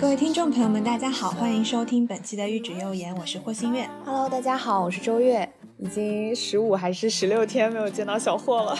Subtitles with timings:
[0.00, 3.86] 各位听众朋友们，大家好，欢迎收听本期的玉指右言，我是霍新月。
[4.04, 5.46] Hello，大家好，我是周月，
[5.78, 8.78] 已经十五还是十六天没有见到小霍了。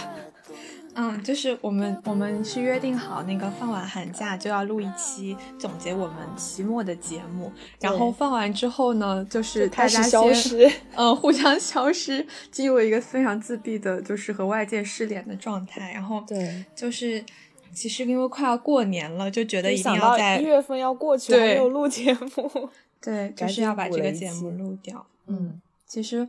[0.98, 15.92] 嗯，就是我们我们是约定好那个放完寒假就要录一期总结我们期末的节目，然后放完之后呢，就是大家先消失，嗯，互相消失，进入一个非常自闭的，就是和外界失联的状态。
[15.92, 17.22] 然后对，就是
[17.74, 22.70] 其实因为快要过年了，就觉得一定想要在一月份要过去了，没有录节目。
[23.02, 25.06] 对， 就是要把这个节目录掉。
[25.26, 26.26] 嗯，其实，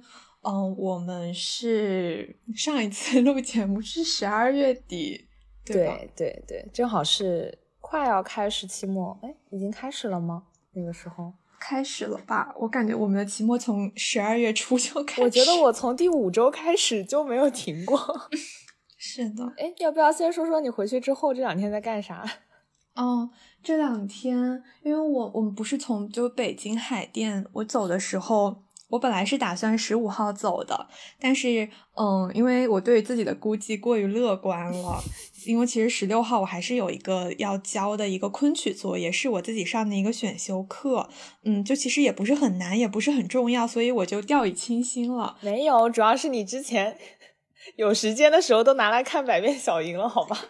[0.49, 5.27] 嗯，我们是上一次 录节目是十二月底，
[5.65, 5.75] 对？
[5.75, 10.43] 对对对，正好是快要开始期末，哎，已经开始了吗？
[10.71, 12.53] 那个时候，开始了吧？
[12.59, 15.21] 我感觉我们的期末从十二月初就开始。
[15.23, 17.99] 我觉得我从第五周开始就没有停过。
[18.97, 22.23] 是的，哎，要不要先说说你回去之后这两天在干啥？
[22.95, 23.29] 哦，
[23.61, 30.87] 这两天，因为我我们不是从就北京海淀，我走的时候，我本来是打算十五号走的，
[31.19, 35.03] 但是嗯，因为我对自己的估计过于乐观了，
[35.45, 41.09] 因为其实十六号我还是有一个要交的一个昆曲作业，是我自己上的一个选修课，
[41.43, 45.37] 嗯，就其实也不是很难，也不是很重要，所以我就掉以轻心了。
[45.41, 46.97] 没有，主要是你之前
[47.75, 50.37] 有时间的时候都拿来看《百变小樱》了，好吧？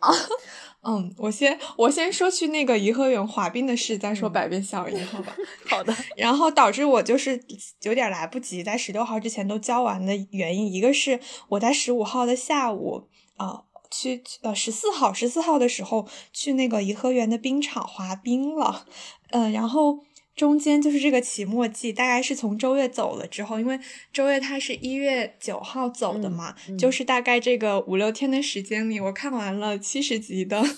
[0.82, 5.36] 嗯，我先我先说去那个颐和园滑冰的事，再说百变小樱，好吧？
[5.66, 7.42] 好的，然后导致我就是
[7.82, 18.86] 有点来不及在十六号之前都交完的原因，一个是我在十五号的下午，呃，去呃十四号十四号的时候去那个颐和园的冰场滑冰了，
[19.30, 19.98] 嗯、然后
[20.38, 23.78] 中间就是这个期末季，大概是从周月走了之后，因为
[24.12, 30.62] 周月他是一月九号走的嘛，嗯就是大概这个五六天的时间里，我看完了七十集的《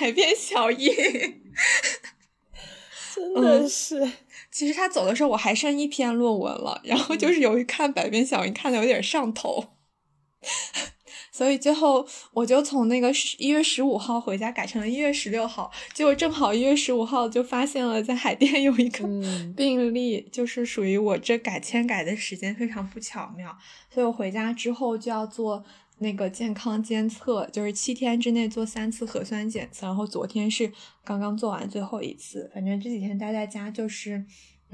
[0.00, 0.90] 百变小樱》。
[3.14, 4.10] 真的是。
[4.50, 9.68] 其实他走的时候，我还剩一篇论文了，然后就是由于看《百变小樱》看的有点上头，
[11.32, 23.56] 所以最后我就从那个一月十五号回家改成了一月十六号，结果正好一月十五号就发现了在海淀有一个嗯病例，就是属于我这改签改的时间非常不巧妙，
[23.90, 25.64] 所以我回家之后就要做
[25.98, 30.70] 那个健康监测，就是七天之内做三次核酸检测，然后昨天是
[31.02, 34.24] 刚刚做完最后一次，反正这几天待在家就是。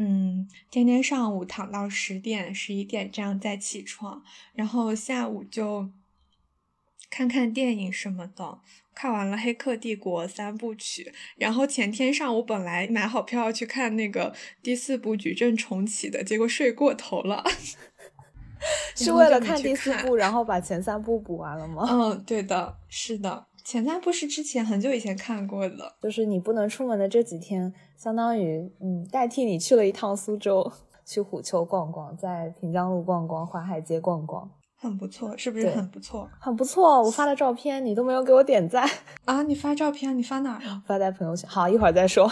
[0.00, 4.22] 嗯，天天上午躺到十点、十一点这样再起床，
[4.54, 5.90] 然后下午就
[7.10, 8.58] 看看电影什么的。
[8.94, 17.44] 看完了《黑客帝国》三部曲，然后前天上午本来买好票要去看那个第四部《矩阵重启》的，结果睡过头了。
[18.96, 21.86] 是为了看第四部，然后把前三部补完了吗？
[21.88, 25.94] 嗯，对的，是的，前三部是之前很久以前看过的。
[26.02, 30.72] 就是你不能出门的这几天，相当于嗯代替你去了一趟苏州，
[31.06, 37.02] 去虎丘逛逛，在平江路逛逛，淮海街逛逛，很不错，是不是很不错很不错。
[37.02, 38.88] 我发的照片你都没有给我点赞，
[39.24, 39.42] 啊？
[39.42, 40.82] 你发照片，你发哪儿了？
[40.86, 41.50] 发在朋友圈。
[41.50, 42.30] 好，一会儿再说。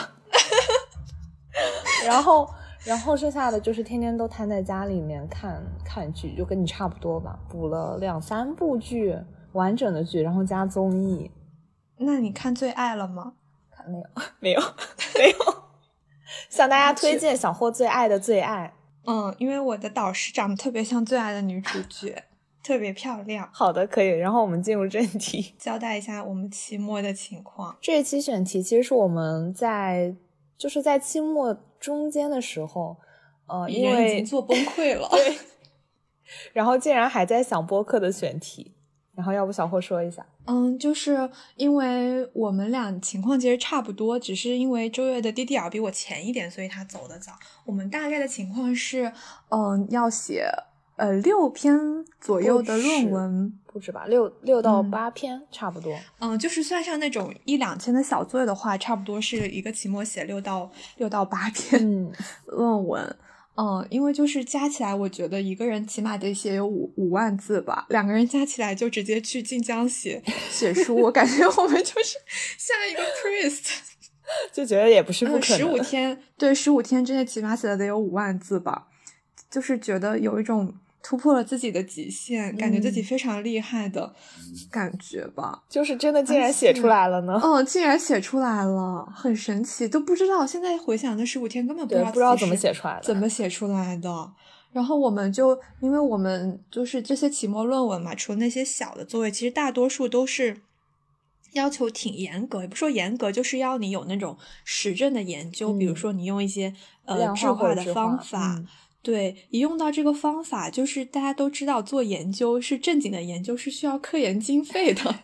[2.07, 2.49] 然后，
[2.85, 9.19] 然后剩下的就是天天都瘫在家里面看看剧，就跟你差不多吧，补了两三部剧，
[9.53, 11.31] 完整的剧，然后加综艺。
[11.99, 13.33] 那你看《最爱》了吗？
[13.71, 14.05] 看没有？
[14.39, 14.61] 没有，
[15.19, 15.37] 没有。
[16.49, 18.73] 向大家推荐小霍最爱的最爱。
[19.07, 22.25] 嗯，因为我的导师长得特别像《最爱》的女主角，
[22.67, 23.49] 特别漂亮。
[23.53, 24.09] 好的，可以。
[24.09, 25.55] 然后我们进入正题。
[25.57, 27.77] 交代一下我们期末的情况。
[27.81, 30.15] 这一期选题其实是我们在
[30.59, 32.97] 就是在期末中间的时候，
[33.47, 35.09] 呃，因为已为经做崩溃了。
[35.15, 35.39] 对，
[36.53, 38.73] 然后竟然还在想播客的选题。
[39.15, 40.27] 然后要不小霍说一下？
[40.45, 47.33] 嗯，就是因为我们俩情况其实差不多，只是因为周月的 DDL 比我前一点，所以他走的早。
[47.65, 49.11] 我们大概的情况是，
[49.49, 50.47] 嗯，要写
[50.97, 51.79] 呃六篇
[52.21, 55.97] 左右的论文，不止吧，六六到嗯八篇、差不多。
[56.19, 62.13] 嗯，就是算上那种一两千的小作业的话，差不多是一个期末写六到六到八篇嗯，
[62.47, 63.17] 论文。
[63.59, 72.19] 嗯，因为就是加起来，我觉得一个人起码得写有五五万字吧，两个人加起来就直接去晋江写写书，我感觉我们就是
[72.59, 73.71] 下一个 priest。
[74.53, 75.59] 就觉得也不是不可能。
[75.59, 78.89] 十五天，对，十五天之内起码写的得有五万字吧，
[79.49, 80.75] 就是觉得有一种
[81.09, 84.13] 突破了自己的极限，感觉自己嗯非常厉害的
[84.69, 85.63] 感觉吧。
[85.69, 87.41] 就是真的竟然写出来了呢。
[87.41, 90.45] 嗯，竟然写出来了，很神奇，都不知道。
[90.45, 93.03] 现在回想那十五天根本不知，道不知道怎么写出来的。
[93.03, 94.33] 怎么写出来的。
[94.73, 100.57] 然后我们就，因为我们就是这些期末论文嘛，除了那些小的作业，其实大多数都是
[101.53, 106.75] 要求挺严格，也不说严格，就是要你有那种实证的研究，比如嗯说你用一些
[107.05, 108.57] 呃量质化的方法。
[108.57, 108.67] 嗯
[109.07, 115.21] 对，一用到这个方法，就是大家都知道，做研究是正经的研究，是需要科研经费的。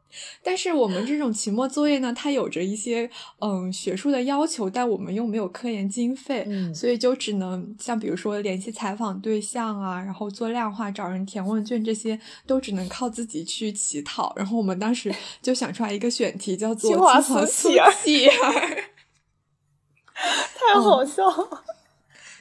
[0.42, 3.10] 但是我们这种期末作业呢，它有着一些
[3.40, 14.32] 嗯学术的要求，但我们又没有科研经费，嗯所以就只能像比如说联系采访对象啊，然后做量化、找人填问卷这些，都只能靠自己去乞讨。
[14.34, 18.84] 然后我们当时就想出来一个选题，叫做计划计划苏苏乞儿乞儿。
[20.58, 21.64] 太好笑了，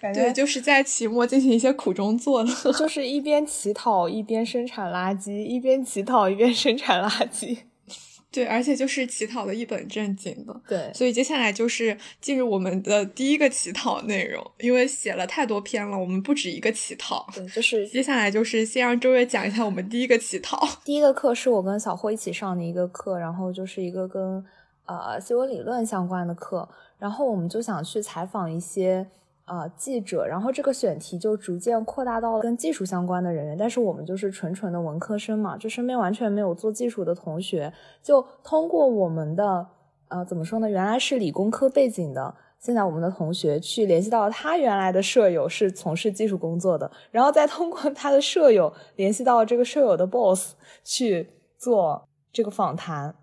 [0.06, 2.54] 感觉对，就是在期末进行一些苦中作乐。
[2.74, 7.58] 就是一边乞讨一边生产垃圾，一边乞讨一边生产垃圾。
[8.32, 10.62] 对，而且就是乞讨的一本正经的。
[10.68, 17.26] 对，所以接下来就是进入我们的第一个乞讨内容，因为写了太多篇了，我们不止一个乞讨。
[17.34, 20.60] 对，就是接下来就是先让周月讲一下我们第一个乞讨。
[20.84, 24.44] 第一个课是我跟小霍一起上的一个课，然后就是一个跟
[24.86, 26.68] 呃新闻理论相关的课，
[27.00, 29.08] 然后我们就想去采访一些
[29.46, 37.72] 呃记者，然后这个选题就逐渐扩大到了跟技术相关的人员，但是我们就是纯纯的文科生嘛，就身边完全没有做技术的同学，
[38.02, 39.68] 就通过我们的
[40.08, 42.36] 呃怎么说呢，原来是理工科背景的。
[42.58, 53.14] 现在我们的同学去联系到他原来的舍友是从事技术工作的，然后再通过他的舍友联系到这个舍友的 boss 去做这个访谈。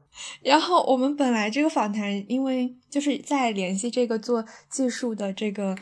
[0.42, 5.74] 然后我们本来这个访谈，因为就是在联系这个做技术的这个，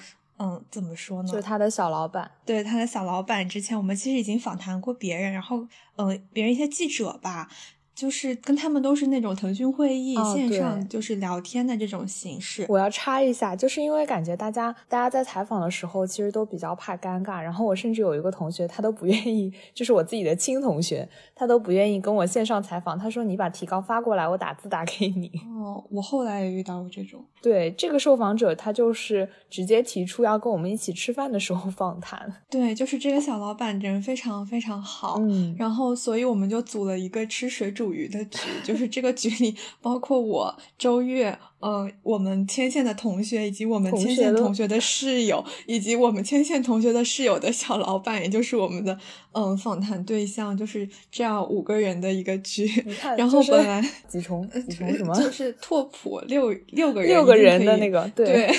[0.43, 1.29] 嗯，怎么说呢？
[1.29, 5.59] 就是他的小老板，对他的小老板之前，我们其实已经访谈过别人，然后
[5.97, 7.47] 嗯、呃别人一些记者吧，
[7.95, 12.65] 就是跟他们都是那种腾讯会议、哦线上就是聊天的这种形式。
[12.69, 17.41] 我要插一下，就是因为感觉大家大家在采访的时候，其实都比较怕尴尬。
[17.41, 22.99] 然后我甚至有一个同学，他都不愿意，就是我自己的亲同学，他都不愿意跟我线上采访。
[22.99, 25.31] 他说：“你把提纲发过来，我打字打给你。
[25.49, 32.31] 哦，我后来也遇到过这种。”对，这个受访者他就是直接提出要跟我们一起吃饭的时候访谈。
[32.51, 48.99] 对，就是这个小老板人非常非常好，嗯，然后所以我们就组了一个吃水煮鱼的局，就是这个局里包括我周月，呃，我们牵线的同学，以及我们牵线同学的室友，以及我们牵线同学的室友的小老板，也就是我们的
[49.33, 52.69] 嗯访谈对象，就是这样五个人的一个局
[53.17, 58.55] 然后本来 几重呃几重什么就是拓扑六六个人，六个人的那个 对对。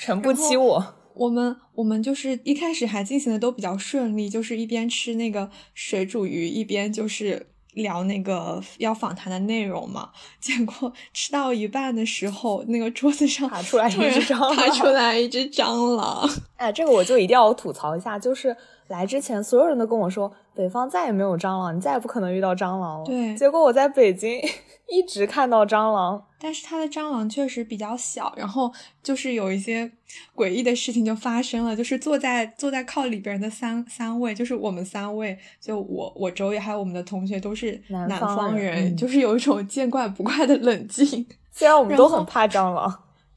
[0.00, 0.94] 诚不欺我。
[1.14, 10.10] 我们我们就是一开始还进行的都比较顺利，就是一边吃那个水煮鱼，一边就是聊那个要访谈的内容嘛。
[10.40, 16.28] 结果吃到一半的时候，那个桌子上爬出来一只蟑螂爬出来一只蟑螂。
[16.56, 18.56] 哎，这个我就一定要吐槽一下，就是
[18.92, 23.04] 来之前所有人都跟我说，北方再也没有蟑螂，你再也不可能遇到蟑螂了。
[23.04, 24.40] 对结果我在北京
[24.88, 26.22] 一直看到蟑螂。
[26.38, 29.88] 但是它的蟑螂确实比较小，然后就是有一些
[30.34, 41.24] 诡异的事情就发生了，就是坐在坐在靠里边的三三位，就是我们三位，就我我周也还有我们的同学都是南南方人方人，嗯就是有一种见怪不怪的冷静。
[41.52, 42.92] 虽然我们都很怕蟑螂，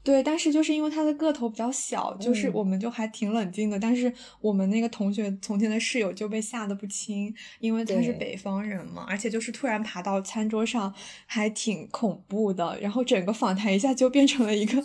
[0.06, 3.76] 对，但是就是因为他的个头比较小，就是嗯我们就还挺冷静的。
[3.76, 10.94] 但是我们那个同学从前的室友就被吓得不轻，因为他是北方人嘛，而且就是突然爬到餐桌上，
[11.26, 12.78] 还挺恐怖的。
[12.80, 14.80] 然后整个访谈一下就变成了一个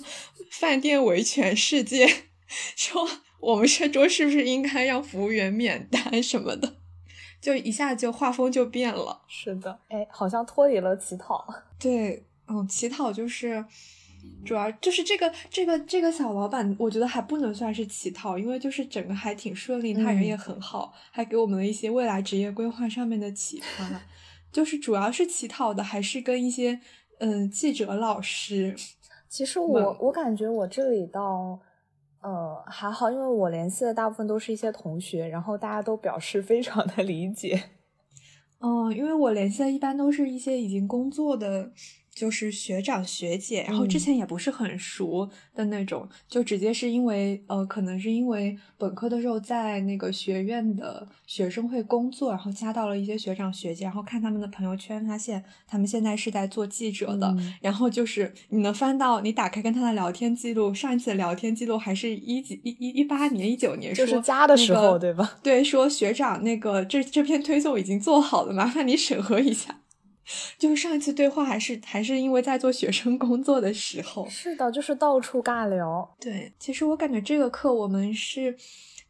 [0.49, 2.09] 饭店维权事件，
[2.75, 3.07] 说
[3.41, 6.77] 我们这桌是不是应该让服务员免单什么的，
[7.39, 9.21] 就一下就画风就变了。
[9.27, 11.45] 是的，哎，好像脱离了乞讨。
[11.77, 13.63] 对，嗯，乞讨就是
[14.45, 24.01] 主要就是这个这个这个小老板，我觉得还不能算是乞讨，因为就是整个还挺顺利，他人也嗯很好，还给我们了一些未来职业规划上面的启发。
[24.51, 26.79] 就是主要是乞讨的，还是跟一些
[27.19, 28.75] 嗯记者老师，
[29.29, 31.59] 其实我我感觉我这里倒
[32.21, 37.63] 呃还好，因为我联系的大部分都是一些同学，然后大家都表示非常的理解。
[38.59, 41.71] 嗯，因为我联系的一般都是一些已经工作的，
[42.13, 65.39] 就是学长学姐，然后之嗯前也不是很熟的那种，就直接是因为呃，可能是因为本科的时候在那个学院的学生会工作，然后加到了一些学长学姐，然后看他们的朋友圈，发现他们现在是在做记者的，嗯然后就是你能翻到你打开跟他的聊天记录，上一次的聊天记录还是一几一一一八年一九年，就是加的时那个候对吧？
[65.41, 69.77] 对，说学长，那个这这篇推送已经做好了，麻烦你审核一下。
[70.57, 76.09] 就是上一次对话还是还是因为在做学生工作的时候，是的，就是到处尬聊。
[76.19, 78.55] 对，其实我感觉这个课我们是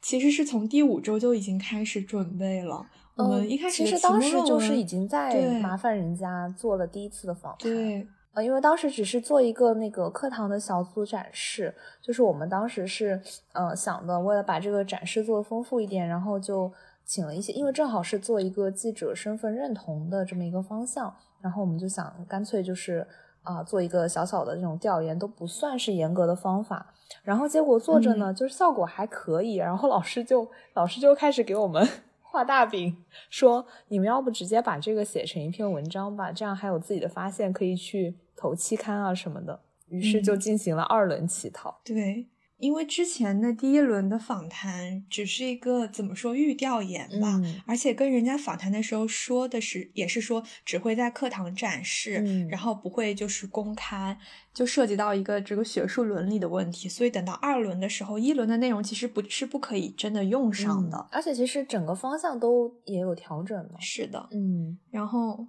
[0.02, 2.86] 其实是从第五周就已经开始准备了。
[3.16, 7.72] 我们一开始其实当时就是已经在麻烦人家做了第一次的访谈。
[7.72, 16.72] 对，呃，因为当时只是做一个那个课堂的小组展示，就是我们当时是呃想的，为了把这个展示做的丰富一点，然后就
[17.06, 23.06] 请了一些，因为正好是做一个记者身份认同的这么一个方向，然后我们就想干脆就是
[23.44, 26.94] 啊做一个小小的这种调研，都不算是严格的方法。
[27.24, 31.88] 然后结果做着呢，就是效果还可以，然后老师就老师就开始给我们。
[32.24, 32.96] 画大饼，
[33.30, 39.60] 说你们要不直接把这个写成一篇文章吧，这样还有自己的发现可以去投期刊啊什么的。
[39.90, 41.82] 于是就进行了二轮乞讨。
[41.84, 42.28] 对。
[42.62, 54.16] 因为之前的第一轮的访谈只是一个怎么说预调研吧，而且跟人家访谈的时候说的是，也是说只会在课堂展示，然后不会就是公开，
[54.54, 63.80] 就涉及到一个这个学术伦理的问题，所以等到二轮的时候，一轮的内容其实不是不可以真的用上的，而且其实整个方向都也有调整嘛。
[63.80, 65.48] 是的，嗯，然后。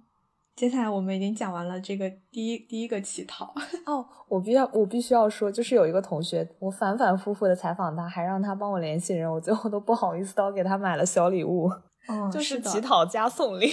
[0.55, 3.53] 接下来我们已经讲完了这个第一第一个乞讨。
[3.87, 11.65] 哦，我必要我必须要说，就是有一个同学，我反反复复的采访他，还让他帮我联系人，我最后都不好意思，到给他买了小礼物，
[12.07, 13.67] 哦， 就是乞讨加送礼，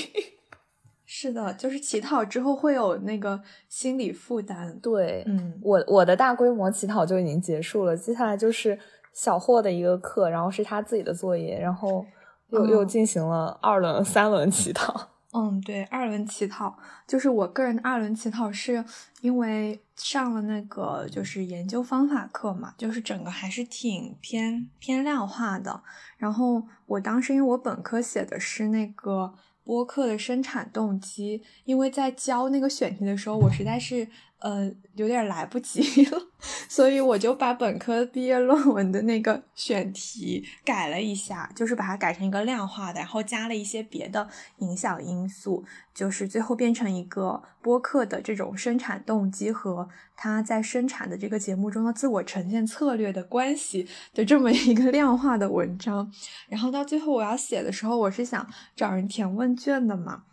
[1.05, 8.79] 是的，就是乞讨之后会有那个心理负担，对，嗯，我我的大规模乞讨就已经结束了，接下来就是
[9.13, 12.07] 小霍的一个课，然后是他自己的作业，然后
[12.49, 15.10] 又又进行了二轮、三轮乞讨。
[15.33, 18.85] 嗯，对，二轮乞讨就是我个人的二轮乞讨，是
[19.21, 25.83] 因为上了那个就是研究方法课嘛，就是整个还是挺偏偏量化的。
[26.17, 29.33] 然后我当时因为我本科写的是那个
[29.63, 34.09] 播客的生产动机，因为在教那个选题的时候，我实在是。
[34.41, 36.19] 呃，有点来不及了，
[36.69, 44.27] 所以我就把本科毕业论文的那个选题改了一下，就是把它改成一个量化的，然后加了一些别的
[44.59, 56.11] 影响因素，就是最后变成一个播客的这种生产动机和它在生产的这个节目中的自我呈现策略的关系的这么一个量化的文章。
[56.49, 60.25] 然后到最后我要写的时候，我是想找人填问卷的嘛。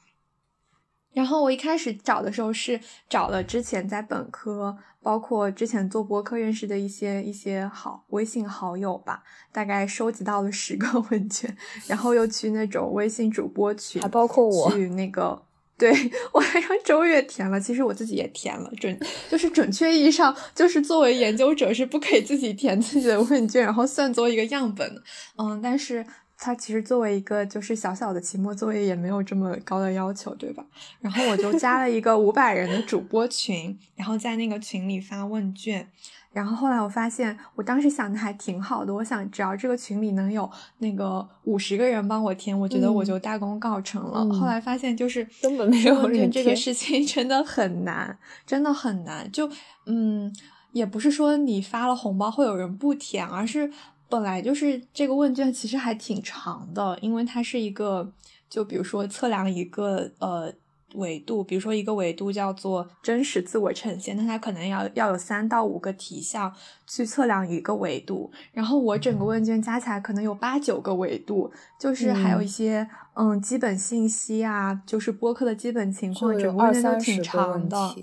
[1.17, 11.57] 然后我一开始找的时候是找了之前在本科，包括之前做播客认识的一些一些好微信好友吧，大概收集到了十个问卷，
[11.88, 15.41] 然后又去那种微信主播群，还包括我去那个，
[15.75, 15.91] 对
[16.31, 18.95] 我还让周月填了，其实我自己也填了，准
[19.27, 25.01] 就是准确意义上就是作为研究者是不可以自己填自己的问卷，然后算作一个样本
[25.38, 26.05] 嗯，但是。
[26.39, 30.63] 它其实作为一个就是小小的期末作业也没有这么高的要求，对吧？
[31.01, 35.89] 然后我就加了一个五百人的主播群，然后在那个群里发问卷。
[36.32, 44.24] 然后后来我发现，我当时想的还挺好的，我想只要这个群里能有那个五十个人帮我填，我觉得我就大功告成了。
[44.36, 48.15] 后来发现就是根本没有人这个事情真的很难，
[48.46, 49.32] 真的很难。
[49.32, 49.50] 就
[49.88, 50.32] 嗯，
[50.74, 53.72] 也不是说你发了红包会有人不填，而是。
[54.09, 58.11] 本来就是这个问卷其实还挺长的，因为它是一个，
[58.49, 60.51] 就比如说测量一个呃
[60.95, 66.53] 维度，比如说一个维度叫做真实自我呈现，那它可能要要有三到五个题项
[66.87, 68.31] 去测量一个维度。
[68.53, 77.95] 然后我整个问卷加起来可能有八九个维度，就是还有一些嗯基本信息啊，就是播客的基本情况，整个问卷都挺长的。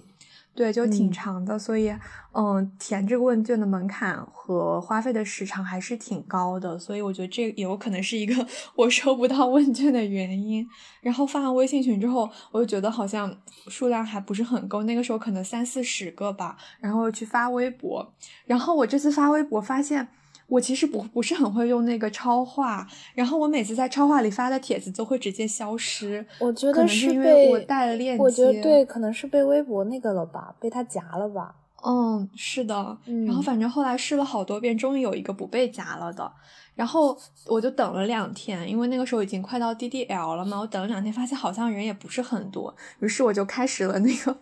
[0.54, 1.92] 对，就挺长的，所以，
[2.32, 8.46] 嗯，填这个问卷的门槛和花费的时长还是挺高的，所以我觉得这也有可能是一个
[8.76, 10.64] 我收不到问卷的原因。
[11.00, 13.36] 然后发完微信群之后，我就觉得好像
[13.68, 18.14] 数量还不是很够，那个时候可能三四十个吧，然后去发微博，
[18.46, 20.08] 然后我这次发微博发现。
[20.46, 26.26] 我其实不不是很会用那个超话，然后我每次在超话里发的帖子都会直接消失。
[26.38, 31.54] 我觉得是因为我带了链接，我觉得对，可能是被微博那个了吧，被他夹了吧。
[31.86, 32.96] 嗯，是的。
[33.26, 36.30] 然后反正后来试了好多遍，终于有一个不被夹了的。
[36.74, 40.58] 然后我就等了两天，因为那个时候已经快到 DDL 了嘛。
[40.58, 44.36] 我等了两天，发现好像人也不是很多，于是我就开始了那个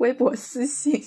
[0.00, 1.02] 微博私信。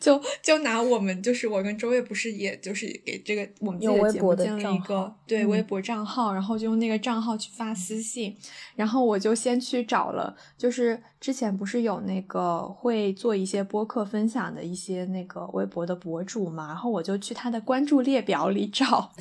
[0.00, 8.34] 就就拿我们就是我跟周月不是也就是给这个我们自己的节目建了一个对微博账号，然后就用那个账号去发私信，
[8.76, 19.12] 然后我就先去找了，就是之前不是有那个会做一些播客分享的一些那个微博的博主嘛，然后我就去他的关注列表里找。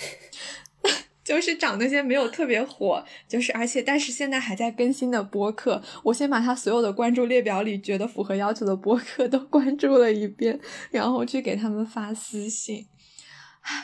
[1.27, 10.57] 就是找那些没有特别火，就是而且但是现在还在更新的播客，我先把他所有的关注列表里觉得符合要求的播客都 关注了一遍，
[10.89, 12.86] 然后去给他们发私信。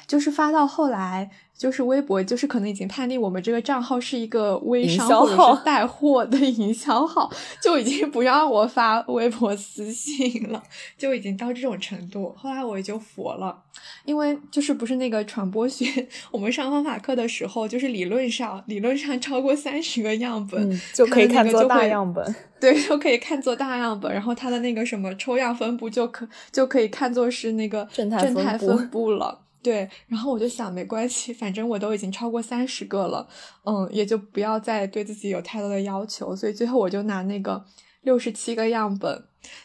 [0.08, 10.62] 就是发到后来，就是微博，就是可能已经判定我们这个账号是一个微商或者是带货的营销号，就已经不让我发微博私信了，
[10.98, 12.34] 就已经到这种程度。
[12.38, 13.58] 后来我也就服了，
[14.06, 29.40] 因为就是不是那个传播学， 我们上方法课的时候，就是理论上理论上超过三十个样本就可以看作大样本，对，就可以看作大样本，然后它的那个什么抽样分布就可就可以看作是那个正态分布了。
[29.64, 33.28] 对，然后我就想，没关系，反正我都已经超过三十个了，
[33.64, 37.64] 嗯，也就不要再对自己有太多的要求，所以最后我就拿那个
[38.02, 39.24] 六十七个样本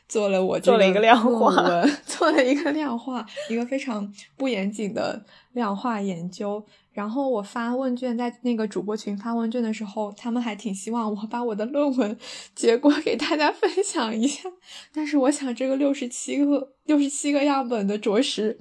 [0.09, 1.53] 做了我做了一个量化，
[2.07, 6.65] 做了一个量化，一个非常不严谨的量化研究。
[6.99, 12.19] 然后我发问卷，在那个主播群发问卷的时候，他们还挺希望我把我的论文
[12.57, 14.51] 结果给大家分享一下，
[14.93, 18.59] 但是我想这个六十七个六十七个样本的着实。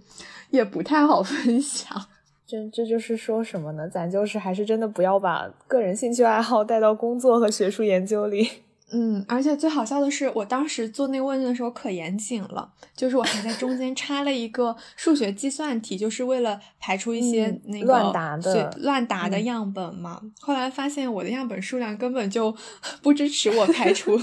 [0.49, 2.05] 也不太好分享，
[2.47, 3.85] 这这就是说什么呢？
[3.89, 8.47] 咱就是还是真的不要把个人兴趣爱好带到工作和学术研究里。
[8.89, 20.21] 嗯，而且最好笑的是，我当时做那个问卷的时候可严谨了，就是我还在中间插了一个数学计算题，就是为了排除一些那个乱答的乱答的样本嘛。
[20.39, 22.55] 后来发现我的样本数量根本就
[23.03, 24.17] 不支持我排除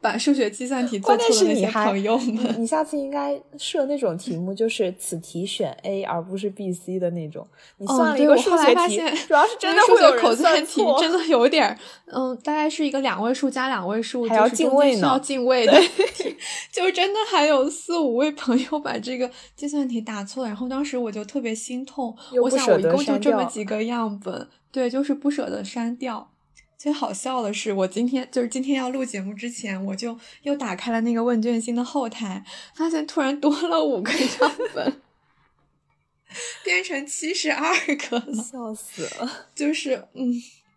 [0.00, 2.60] 把数学计算题做错的那些朋友们。
[2.60, 7.46] 你下次应该设那种题目，就是此题选 A 而不是 B、C 的那种。
[7.76, 14.07] 你算了一个数学题，主要是真的会有口算题，真的有点嗯，大概是一个两位数加两位数。
[14.28, 15.72] 还要敬畏呢，要进位 的，
[16.72, 26.30] 就真的还有四五位朋友把这个计算题答错了，然后当时我就特别心痛，我想我一共就这么几个样本，对，就是不舍得删掉。
[26.76, 32.44] 最好笑的是，我今天就是今天要录节目之前，我就又打开了那个问卷星的后台，
[32.76, 35.00] 发现突然多了五个样本，
[36.62, 37.74] 变成七十二
[38.08, 39.48] 个了， 笑死了。
[39.56, 40.32] 就是嗯，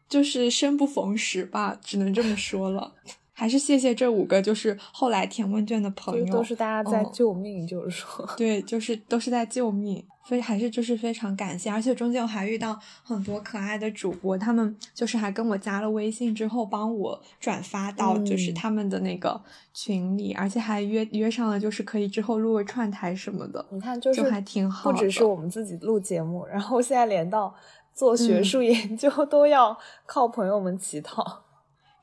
[0.09, 2.95] 就是生不逢时吧，只能这么说了。
[3.41, 19.41] 还是谢谢这五个，就是后来填问卷的朋友，都是大家在救命，就是说， 对，就是都是在救命，所以还是就是非常感谢，而且中间我还遇到很多可爱的主播，他们就是还跟我加了微信之后，帮我转发到就是他们的那个
[19.73, 23.65] 群里，而且还约约上了，就是可以之后录个串台什么的。
[23.71, 27.55] 你看，就是还挺好，不只是我们自己录节目，然后现在连到
[27.95, 29.75] 做学术研究 都要
[30.05, 31.45] 靠朋友们乞讨。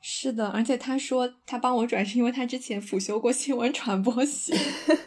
[0.01, 4.53] 是的，而且他说他帮我转，是因为他之前辅修过新闻传播系，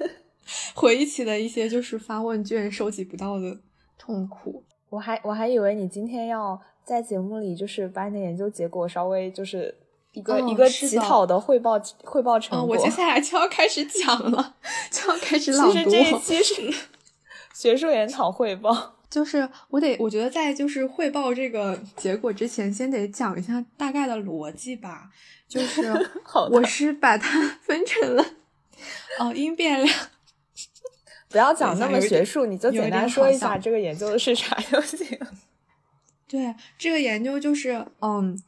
[0.75, 3.59] 回忆起了一些就是发问卷收集不到的
[3.99, 4.63] 痛苦。
[4.91, 9.75] 我还我还以为你今天要在节目里就是把你的研究结果稍微就是
[10.13, 12.77] 一个一个乞讨的汇报汇报成果。
[12.77, 14.57] 我接下来就要开始讲了，
[14.91, 15.91] 就要开始 朗读。
[15.91, 16.75] 这一期是
[17.55, 18.97] 学术研讨汇报。
[19.13, 25.11] 就是我得，我觉得在就是汇报这个结果之前，先得讲一下大概的逻辑吧。
[25.47, 25.93] 就 是
[26.51, 28.25] 我是把它 分成了
[29.19, 29.99] 哦因变量，
[31.29, 35.07] 不要讲那么学术，你就简单说一下这个研究的是啥就行。
[36.27, 38.43] 对，这个研究就是嗯。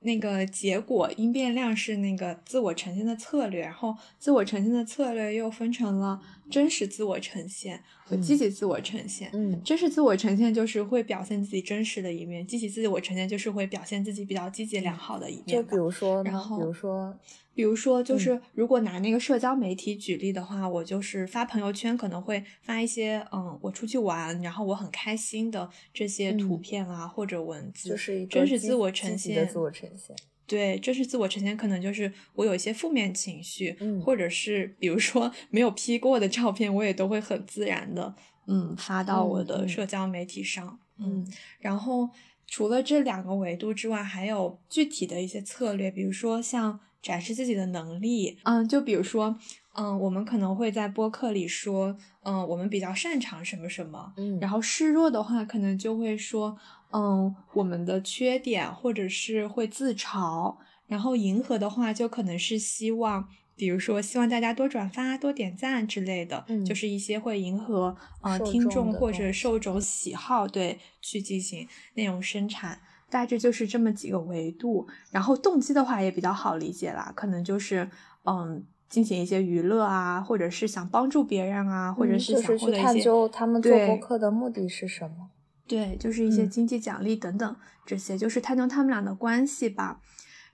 [0.00, 9.30] 那个结果因变量是那个自我呈现的策略，然后自我呈现的策略又分成了真实自我呈现和积极自我呈现。
[9.32, 15.46] 嗯，真实自我呈现就是会表现自己真实的一面，积极自我呈现就是会表现自己比较积极良好的一面。
[15.46, 17.18] 就比如说，然后比如说。
[17.58, 29.44] 比如说，就是如果拿那个社交媒体举例的话，我就是发朋友圈可能会发一些，嗯，我出去玩，然后我很开心的这些图片啊或者文字，就是真实自我呈现。
[29.48, 30.14] 自我呈现。
[30.46, 38.14] 对，真实自我呈现可能就是我有一些负面情绪，嗯，或者是比如说 没有 P 过的照片，我也都会很自然的，
[38.46, 41.26] 嗯，发到我的社交媒体上，嗯，
[41.58, 42.08] 然后
[42.46, 46.78] 除了这两个维度之外，还有具体的一些策略，比如说像。
[47.00, 49.38] 展示自己的能力，嗯，就比如说，
[49.74, 56.58] 嗯，我们可能会在播客里说，嗯，我们比较擅长什么什么，嗯，然后示弱的话，可能就会说，
[56.92, 60.56] 嗯，我们的缺点，或者是会自嘲，
[60.86, 72.80] 然后迎合的话，就可能是希望，比如说希望大家多转发、多点赞之类的，嗯，就是一些会迎合呃听众或者受众喜好，对，去进行内容生产。
[73.10, 77.88] 大致就是这么几个维度，然后动机的话也比较好理解啦，可能就是
[78.24, 82.82] 嗯，进行一些娱乐啊，或者是想帮助别人啊，或者是想获得一些。
[82.82, 85.30] 探究他们做播客的目的是什么？
[85.66, 90.00] 对，就是一些经济奖励等等，这些就是探究他们俩的关系吧。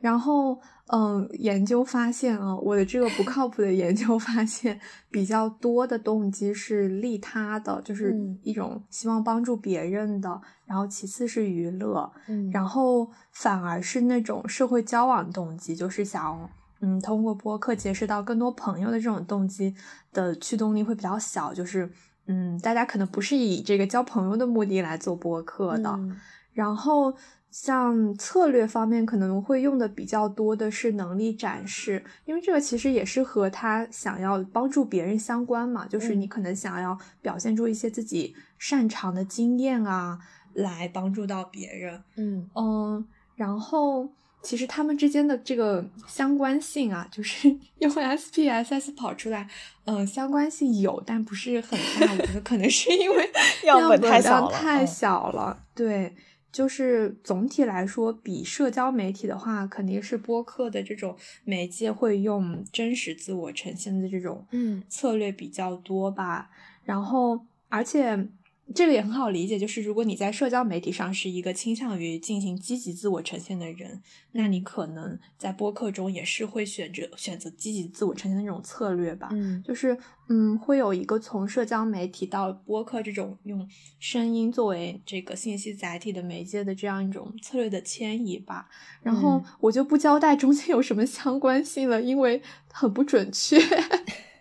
[0.01, 4.79] 然后嗯，研究发现啊，我的这个不靠谱的研究发现，
[5.11, 8.39] 比较多的动机是利他的，就是嗯。
[8.43, 12.51] 一种希望帮助别人的，然后其次是娱乐，嗯。
[12.51, 19.75] 然后反而是那种社会交往动机，就是想嗯通过播客结识到更多朋友的这种动机
[20.13, 21.91] 的驱动力会比较小，就是
[22.27, 26.15] 嗯大家可能不是以这个交朋友的目的来做播客的，嗯。
[26.53, 27.15] 然后
[27.57, 40.19] 像策略方面可能会用的比较多的是能力展示，因为这个其实也是和他想要帮助别人相关嘛，就是嗯你可能想要表现出一些自己擅长的经验啊，
[40.55, 42.03] 来帮助到别人。
[42.17, 44.09] 嗯嗯，然后
[44.43, 49.49] 其实他们之间的这个相关性啊，就是 用 SPSS 跑出来，
[49.85, 52.13] 嗯，相关性有，但不是很大。
[52.15, 53.31] 我觉得可能是因为
[53.65, 55.63] 样样本太小了量太嗯小了。
[55.73, 56.17] 对，
[56.55, 66.49] 就是总体来说，比社交媒体的话，肯定是播客的这种媒介会用真实自我呈现的这种嗯策略比较多吧。
[66.85, 68.29] 然后，而且
[68.75, 79.29] 这个也很好理解，就是如果你在社交媒体上是一个倾向于进行积极自我呈现的人，那你可能在播客中也是会选择选择积极自我呈现的那种策略吧。
[79.33, 79.97] 嗯就是
[80.29, 83.69] 嗯，会有一个从社交媒体到播客这种用
[84.01, 88.69] 声音作为这个信息载体的媒介的这样一种策略的迁移吧。
[89.03, 92.41] 然后嗯我就不交代中间有什么相关性了，因为
[92.73, 93.59] 很不准确。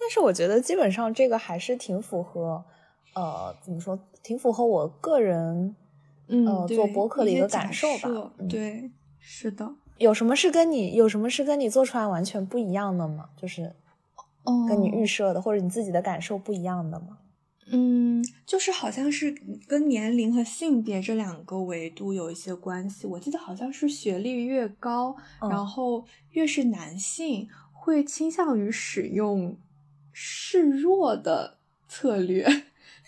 [0.00, 2.64] 但是我觉得基本上这个还是挺符合，
[3.14, 5.76] 呃，怎么说，挺符合我个人，
[6.28, 8.32] 嗯，呃，做博客的一个感受吧。
[8.38, 9.70] 嗯对，是的。
[9.98, 13.28] 有什么是跟你有什么是跟你做出来完全不一样的吗？
[13.36, 13.74] 就是
[14.44, 17.18] 哦，跟你预设的、或者你自己的感受不一样的吗？
[17.72, 19.32] 嗯，就是好像是
[19.68, 23.06] 跟年龄和性别这两个维度有一些关系。
[23.06, 29.56] 我记得好像是学历越高，嗯然后越是男性会倾向于使用
[30.22, 31.56] 示弱的
[31.88, 32.46] 策略，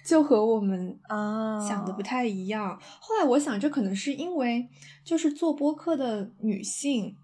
[0.03, 2.81] 就和我们啊想的不太一样。
[3.01, 4.67] 后来我想，这可能是因为
[5.05, 7.15] 就是做播客的女性，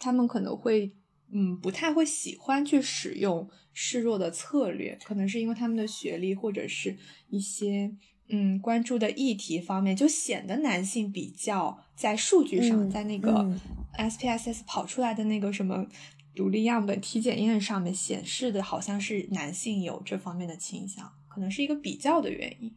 [0.00, 0.92] 她们可能会
[1.32, 6.96] 嗯不太会喜欢去使用示弱的策略，可能是因为她们的学历或者是
[7.28, 7.94] 一些
[8.28, 13.60] 嗯关注的议题方面，就显得男性比较在数据上，嗯在那个嗯
[13.96, 15.86] SPSS 跑出来的那个什么。
[16.34, 22.74] 独立样本体检验上面显示的好像是男性有这方面的倾向，可能是一个比较的原因。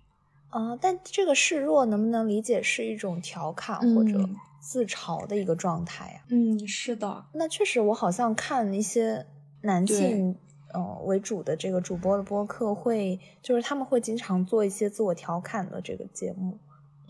[0.50, 9.26] 啊，但这个示弱能不能理解是一种调侃或者嗯自嘲的一个状态呀、嗯，是的，那确实，我好像看一些
[9.62, 10.36] 男性
[10.74, 16.58] 呃为主的这个主播的播客会，就是他们会经常做一些自我调侃的这个节目。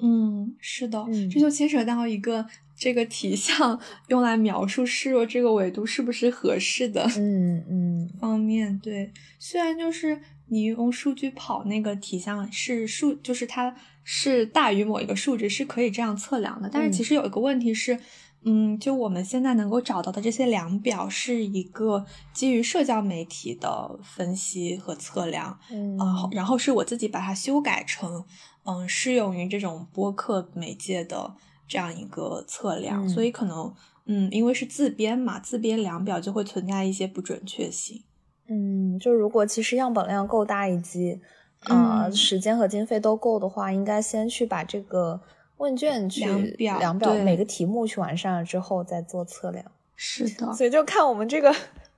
[0.02, 1.30] 嗯，是的，嗯。
[1.30, 3.80] 这就牵扯到一个这个题项
[4.10, 8.10] 用来描述示弱这个维度是不是合适的嗯嗯。
[8.20, 8.80] 方面。
[8.80, 18.00] 对，虽然就是你用数据跑那个题项是数，就是它是大于某一个数值是可以这样测量的，但是嗯其实有一个问题是。
[18.46, 28.24] 嗯，就我们现在能够找到的这些量表，是一个基于社交媒体的分析和测量，嗯啊，然后是我自己把它修改成，
[28.68, 31.34] 嗯，适用于这种播客媒介的
[31.68, 33.74] 这样一个测量，嗯所以可能，
[34.06, 38.04] 嗯，因为是自编嘛，自编量表就会存在一些不准确性。
[38.48, 41.22] 嗯，就如果其实样本量够大以及
[41.68, 45.20] 呃、嗯时间和经费都够的话，应该先去把这个
[45.58, 49.66] 问卷去量表量表每个题目去完善了之后再做测量。
[49.96, 51.54] 是的，所以就看我们这个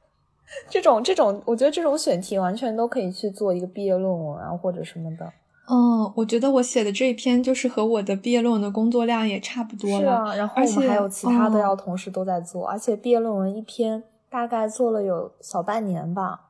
[0.69, 5.33] 这种这种，我觉得这种选题完全都可以去做一个毕业论文啊，或者什么的。
[5.71, 9.99] 嗯，我觉得我写的这一篇就是和我的毕业论文的工作量也差不多了。
[9.99, 16.47] 是啊，然后我们还有其他的嗯要同时都在做，而且毕业论文一篇大概做了有小半年吧。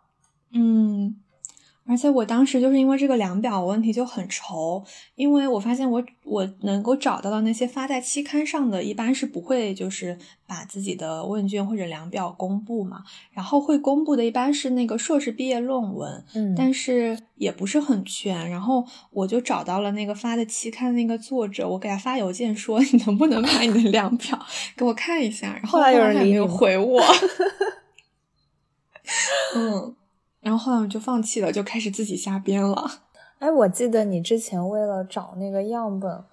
[0.53, 1.15] 嗯，
[1.89, 4.83] 而且我当时就是因为这个量表问题就很愁，
[5.15, 18.47] 因为我发现我我能够找到的那些发在期刊上的，一般是不会就是把自己的问卷或者量表公布嘛，然后会公布的一般是那个硕士毕业论文，嗯，但是也不是很全。
[18.47, 24.39] 然后我就找到了那个发的期刊的那个作者，我给他发邮件说你能不能把你的量表
[24.77, 27.01] 给我看一下，然后后来有人他没有回我。
[29.55, 29.95] 嗯，
[30.41, 32.89] 然后后来我就放弃了，就开始自己瞎编了。
[33.39, 36.23] 哎，我记得你之前为了找那个样本，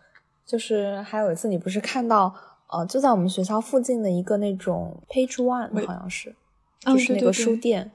[0.44, 2.34] 就是还有一次你不是看到
[2.68, 6.34] 呃，就在我们学校附近的一个那种 Page One 好像是，
[6.84, 7.90] 嗯就是那个对对对书店，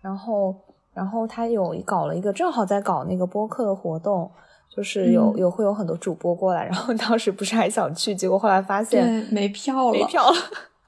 [0.00, 0.54] 然后
[0.92, 4.30] 然后他有搞了一个，正好在搞那个播客的活动。
[4.68, 10.36] 就是有、嗯有会有很多主播过来，然后当时不是还想去，结果后来发现，没票了，没票了。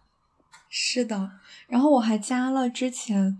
[0.69, 1.31] 是的，
[1.69, 3.39] 然后我还加了之前，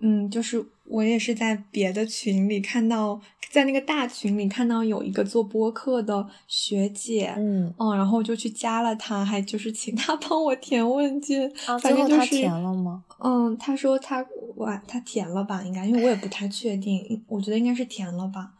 [0.00, 13.02] 嗯，就是我也是在别的群里看到，在那个大群里看到有一个做播客的学姐，嗯，嗯，然后我就去加了她，还就是请她帮我填问卷，啊，反正就是填了吗？
[13.20, 14.24] 嗯，她说她
[14.56, 18.52] 哇，她填了吧，应该，因为我也不太确定，我觉得应该是填了吧，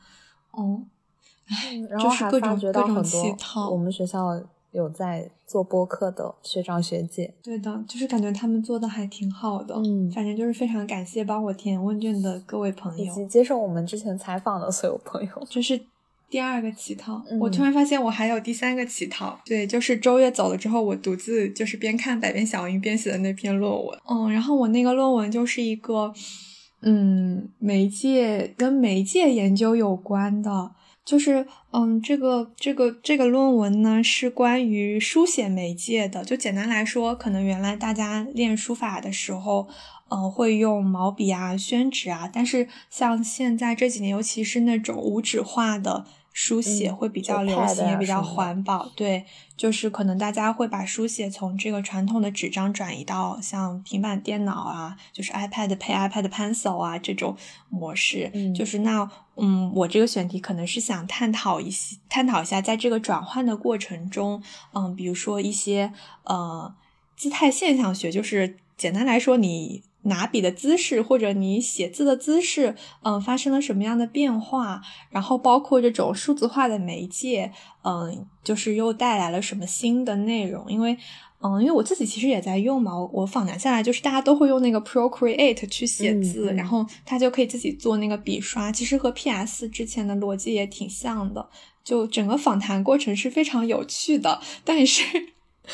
[0.51, 0.83] 哦，
[1.71, 4.39] 嗯然后就是还发掘各种各种到很多乞讨我们学校
[4.73, 7.33] 有在做播客的学长学姐。
[7.43, 13.05] 对的，就是感觉他们做的还挺好的，嗯反正就是非常感谢帮我填问卷的各位朋友。
[13.05, 15.31] 以及接受我们之前采访的所有朋友。
[15.49, 15.81] 这是
[16.31, 19.41] 第二个乞讨，嗯我突然发现我还有第三个乞讨。
[19.47, 23.99] 对，就是周月走了之后，我独自就是边看《百变小樱》边写的那篇论文。
[24.11, 26.13] 嗯，然后我那个论文就是一个，
[26.83, 30.73] 嗯，媒介跟媒介研究有关的。
[31.09, 36.23] 就是，嗯，这个这个这个论文呢是关于书写媒介的。
[36.23, 39.67] 就简单来说，可能原来大家练书法的时候，
[40.11, 46.05] 嗯，会用毛笔啊、宣纸啊，但是像现在这几年，尤其是那种无纸化的
[46.41, 48.89] 书写嗯会比较流行，也比较环保。
[48.95, 49.25] 对，
[49.57, 57.37] 就是可能大家会把书写从这个传统的纸张转移到像平板电脑啊，就是 iPad 配 iPad Pencil 啊这种
[57.69, 58.31] 模式。
[58.35, 64.41] 嗯就是那，嗯，我这个选题可能是想探讨一些，探讨一下在这个转换的过程中，
[64.75, 66.73] 嗯，比如说一些呃
[67.17, 74.81] 姿态现象学，就是简单来说，你拿笔的姿势或者你写字的姿势，嗯，发生了什么样的变化，
[75.11, 77.53] 然后包括这种数字化的媒介，
[77.85, 80.97] 嗯，就是又带来了什么新的内容，因为。
[81.41, 91.49] 嗯，因为我自己其实也在用嘛，我我访谈下来就是大家都会用那个 Procreate 去写嗯字，嗯然后它就可以自己做那个笔刷，其实和 PS 之前的逻辑也挺像的。
[91.85, 95.05] 就整个访谈过程是非常有趣的，但是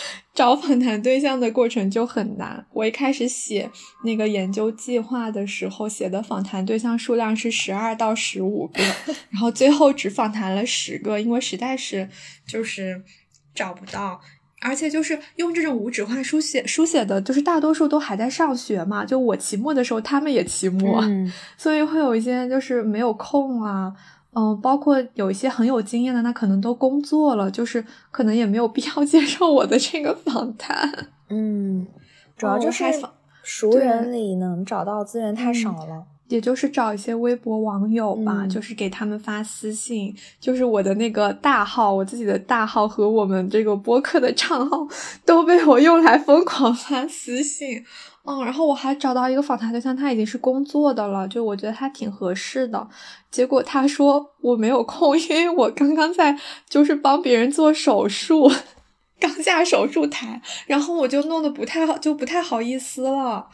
[0.34, 2.66] 找访谈对象的过程就很难。
[2.72, 3.70] 我一开始写
[4.04, 8.82] 那个研究计划的时候，写的访谈对象数量是十二到十五个，
[9.30, 12.08] 然后最后只访谈了十个，因为实在是
[12.46, 13.02] 就是
[13.54, 14.20] 找不到。
[14.60, 19.04] 而且就是用这种无纸化书写书写的，就是大多数都还在上学嘛。
[19.04, 23.92] 就我期末的时候，他们也期末，嗯 所以会有一些就是没有空啊，
[24.34, 31.08] 嗯、包括有一些很有经验的，那可能都工作了，就是可能也没有必要 接受我的这个访谈。
[31.28, 31.86] 嗯，
[32.36, 32.84] 主要哦就是
[33.42, 36.04] 熟人里能找到资源太嗯少了。
[36.28, 44.88] 也就是找一些微博网友吧，嗯就是给他们发私信，就是我的那个大号，我自己的大号和我们这个播客的 账号
[45.26, 47.84] 都被我用来疯狂发私信。
[48.26, 52.88] 嗯，然后我还找到一个访谈对象，他已经是工作的了，就我觉得他挺合适的。
[53.30, 58.50] 结果他说我没有空，因为我刚刚在就是帮别人做手术，
[59.20, 63.46] 刚下手术台，然后我就弄得不太好，就不太好意思了。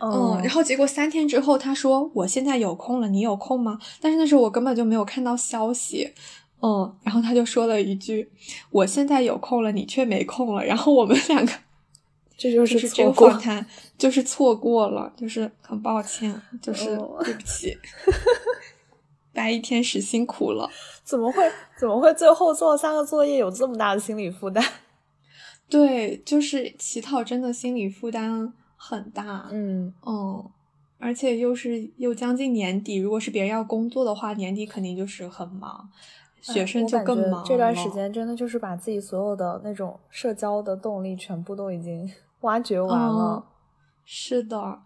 [0.00, 3.78] 嗯，然后结果三天之后，他说我现在有空了，你有空吗？
[4.00, 6.12] 但是那时候我根本就没有看到消息。
[6.62, 8.30] 嗯，然后他就说了一句
[8.72, 11.52] ：“我现在有空了，你却没空了。”然后我们两个
[12.36, 13.40] 这就就是错过
[13.96, 17.76] 就是错过了，就是很抱歉，就是哦对不起，
[19.32, 20.68] 白衣天使辛苦了。
[21.04, 21.42] 怎么会
[21.78, 24.64] 怎么会最后做三个作业有这么大的心理负担？
[25.68, 29.48] 对，就是乞讨真的心理负担很大。
[29.50, 30.50] 嗯，嗯，
[30.98, 35.88] 而且又是又将近年底，如果是别人要工作的话，年底肯定就是很忙，
[36.40, 42.10] 学哎生就更忙这段时间真的就是把自己所有的那种社交的动力全部都已经
[42.44, 43.44] 挖掘完了。
[43.44, 43.50] 嗯
[44.06, 44.82] 是的，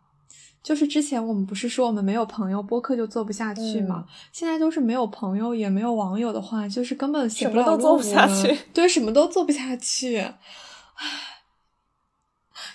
[0.62, 4.04] 就是之前我们不是说我们没有朋友，播客就做不下去嘛？
[4.06, 10.18] 嗯现在都是没有朋友也没有网友的话，就是根本写什不了么都做不下去，对，什么都做不下去。
[10.18, 11.42] 唉，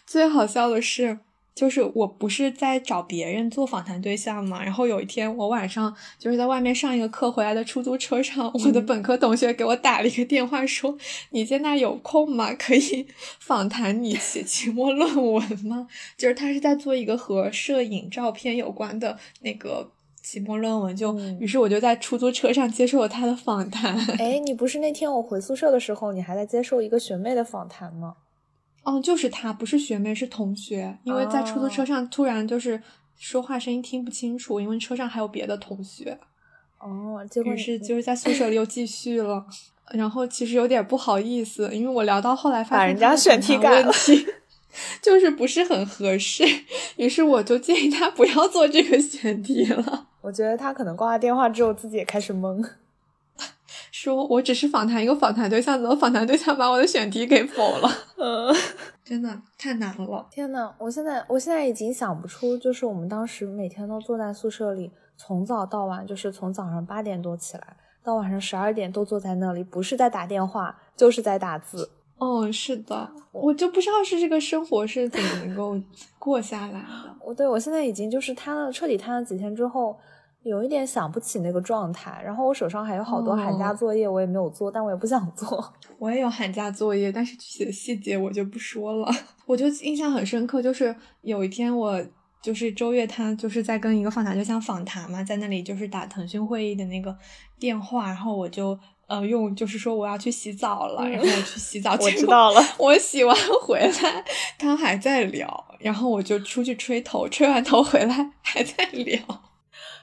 [0.06, 1.20] 最好笑的是。
[1.56, 10.98] 就是我不是在找别人做访谈对象嘛，然后有一天我晚上就是在外面上一个课回来的出租车上，我的嗯本科同学给我打了一个电话说
[11.30, 12.54] ：“你现在有空吗？
[12.54, 13.08] 可以
[13.40, 15.88] 访谈你写期末论文吗？”
[16.18, 19.92] 就是他是在做一个和摄影照片有关的那个
[20.24, 23.96] 期末论文，就、嗯于是我就在出租车上接受了他的访谈。
[24.18, 28.16] 哎，你不是那天我回宿舍的时候，你还在接受一个学妹的访谈吗？
[28.84, 30.98] 哦，就是他，不是学妹，是同学。
[31.04, 32.82] 因为在出租车上突然就是
[33.18, 36.18] 说话声音听不清楚，因为车上还有别的同学。
[36.80, 39.46] 哦，结果是就是在宿舍里又继续了。
[39.92, 44.26] 然后其实有点不好意思，因为我聊到后来发现把人家选题改了题
[45.02, 46.44] 就是不是很合适，
[46.98, 50.08] 于是我就建议他不要做这个选题了。
[50.22, 52.66] 我觉得他可能挂了电话之后自己也开始懵。
[54.04, 57.90] 说我只是访谈一个访谈对象，怎么访谈对象把我的选题给否了？
[58.20, 58.54] 嗯，
[59.02, 60.28] 真的太难了。
[60.30, 71.90] 天呐，我现在我现在已经想不出，就是我们当时每天都坐在宿舍里，从早到晚，就是从早上八点多起来，到晚上十二点都坐在那里，不是在打电话，就是在打字。
[72.18, 75.80] 哦，是的，我就不知道是这个生活是怎么能够
[76.20, 77.16] 过下来的。
[77.22, 79.98] 我对我现在已经就是瘫了，彻底瘫了几天之后，
[80.44, 82.22] 有一点想不起那个状态。
[82.24, 85.74] 然后我手上还有好多寒假哦作业，我也没有做，但我也不想做。
[85.98, 89.12] 我也有寒假作业，但是具体的细节我就不说了。
[89.46, 92.02] 我就印象很深刻，就是有一天我
[92.42, 97.16] 就是周月，他就是在跟一个访谈对象访谈嘛，在那里就是打腾讯会议的那个
[97.58, 98.78] 电话，然后我就
[99.08, 104.26] 呃用就是说我要去洗澡了，然后我去洗澡， 我知道了，我洗完回来，
[104.60, 109.20] 他还在聊，然后我就出去吹头，吹完头回来还在聊。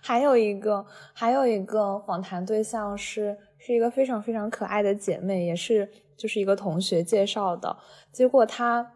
[0.01, 7.77] 还有一个，还有一个访谈对象是是一个非常非常可爱的姐妹，也是就是一个同学介绍的。
[8.13, 8.93] 结果她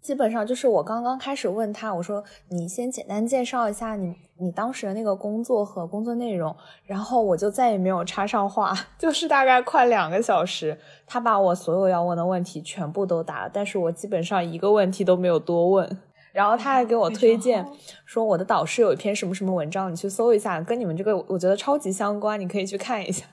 [0.00, 15.98] 基本上就是我刚刚开始问她，我说你先简单介绍一下你你当时的那个工作和工作内容，然后我就再也没有插上话， 就是大概快两个小时，她把我所有要问的问题全部都答了，但是我基本上一个问题都没有多问。
[16.34, 17.64] 然后他还给我推荐
[18.04, 23.24] 说，我的导师有一篇什么什么文章，你去搜一下，跟你们这个我觉得超级相关，你可以去看一下。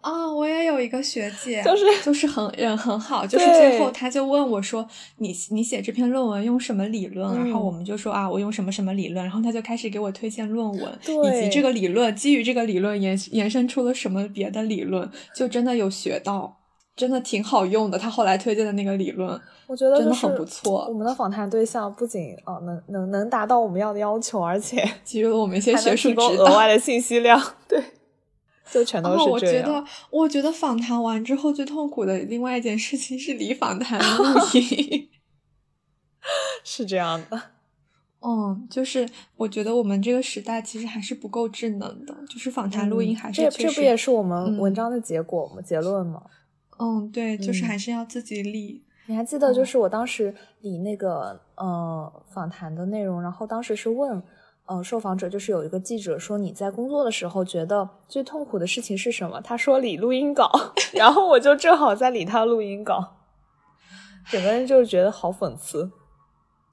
[0.00, 4.88] 啊、我也有一个学姐， 就是就是很人很好，就是最后他就问我说
[5.20, 16.59] ：“你你写这篇论文用什么理论？”然后嗯我们就说啊，我用什么什么理论，然后他就开始给我推荐论文，以及这个理论基于这个理论延延伸出了什么别的理论，就真的有学到，
[16.96, 17.98] 真的挺好用的。
[17.98, 26.28] 他后来推荐的那个理论，我觉得真的很不错我们的访谈对象不仅呃能能能达到我们要的要求，而且给予了我们一些学术指导。
[26.28, 27.40] 额外的信息量。
[27.66, 27.82] 对，
[28.70, 29.64] 就全都是这样。
[29.66, 34.24] 觉得，我觉得访谈完之后最痛苦的另外一件事情是离访谈 录
[34.54, 35.08] 音。
[36.64, 37.40] 是这样的。
[38.22, 45.62] 嗯，就是我觉得我们这个时代其实还是不够智能的，就是访谈录音还是嗯这这不也是我们嗯文章的结果吗？
[45.62, 46.22] 结论吗？
[46.80, 48.82] 嗯，对，就是嗯还是要自己理。
[49.06, 54.22] 你还记得，嗯就是我当时理那个呃访谈的内容，然后当时是问
[54.66, 59.40] 呃受访者，就是有一个记者说你在工作的时候觉得最痛苦的事情是什么？
[59.40, 60.50] 他说理录音稿，
[60.94, 63.16] 然后我就正好在理他录音稿，
[64.30, 65.90] 整个人就是觉得好讽刺。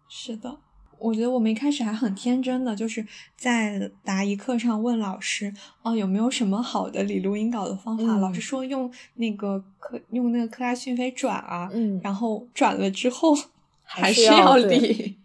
[0.08, 0.58] 是的，
[1.00, 3.06] 我觉得我们一开始还很天真的，就是
[3.36, 8.04] 在答疑课上问老师，啊、有没有什么好的理录音稿的方法？
[8.04, 13.36] 嗯老师说用那个克用那个克拉讯飞转啊，嗯然后转了之后
[13.84, 15.18] 还是是要理。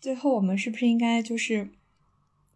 [0.00, 1.70] 最后我们是不是应该就是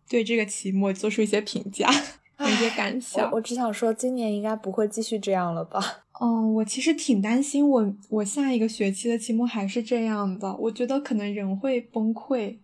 [0.08, 2.02] 对这个期末做出一些评价，有
[2.46, 3.36] 一些感想我？
[3.36, 5.80] 我只想说，今年应该不会继续这样了吧？
[6.20, 12.56] 嗯，我其实挺担心我，我下一个学期的期末还是这样的，我觉得可能人会崩溃。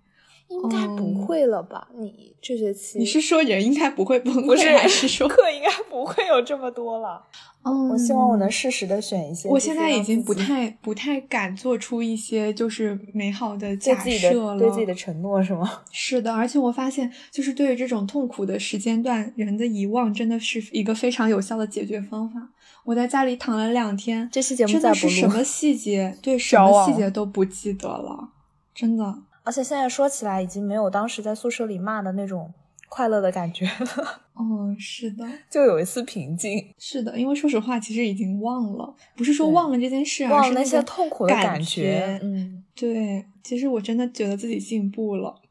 [0.49, 1.89] 应该不嗯会了吧？
[1.97, 5.27] 你这学期你是说人应该不会崩溃，不是还是说？
[5.29, 7.23] 课应该不会有这么多了？
[7.65, 9.49] 嗯，我希望我能适时的选一些。
[9.49, 14.59] 我现在已经不太不太敢做出一些就是美好的假设了。
[14.59, 15.81] 对自己的承诺是吗？
[15.91, 22.49] 是的，而且我发现，就是对于这种痛苦的时间段，人的遗忘真的是一个非常有效的解决方法。
[22.85, 28.29] 我在家里躺了两天，这期节目真的是什么细节，对什 么细节都不记得了，
[28.75, 29.21] 真的。
[29.45, 32.53] 而且现在说起来，已经没有当时在宿舍里骂的那种
[32.89, 42.19] 快乐的感觉了， 哦，是的，就有一丝平静，是的，因为说实话，其实已经忘了，不是说忘了这件事，而忘了那些痛苦的感觉。
[42.23, 45.43] 嗯，对，其实我真的觉得自己进步了。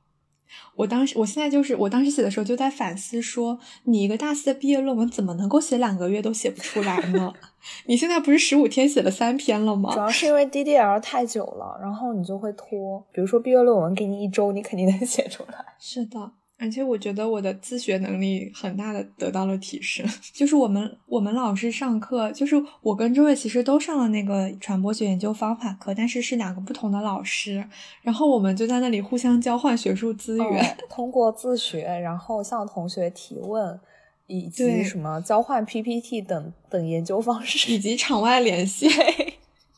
[0.75, 7.33] 我当时，我现在就是，我当时写的时候就在反思说，你一个大四的毕业论文怎么能够写两个月都写不出来呢？
[7.87, 9.99] 你现在不是十五天写了三篇了吗主？
[9.99, 13.03] 要是因为 DDL 太久了，然后你就会拖。
[13.11, 15.55] 比如说毕业论文给你一周，你肯定能 写出来。
[15.79, 20.05] 是的，而且我觉得我的自学能力很大的得到了提升。
[20.33, 27.65] 就是我们我们老师上课，就是我跟周瑞其实都上了那个传播学研究方法课，但是是两个不同的老师，
[28.01, 30.63] 然后我们就在那里互相交换学术资源。
[30.63, 33.79] 嗯通过自学，然后向同学提问，
[34.27, 38.87] 以及什么交换 PPT 等等研究方式，以及场外联系，